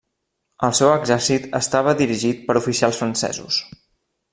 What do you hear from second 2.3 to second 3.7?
per oficials francesos.